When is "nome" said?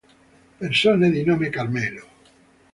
1.23-1.49